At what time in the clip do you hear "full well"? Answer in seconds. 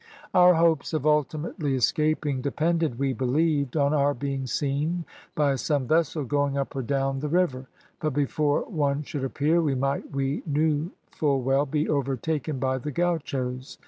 11.11-11.67